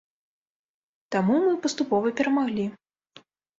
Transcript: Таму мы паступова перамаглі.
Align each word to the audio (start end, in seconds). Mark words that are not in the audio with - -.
Таму 1.17 1.35
мы 1.45 1.53
паступова 1.67 2.07
перамаглі. 2.23 2.69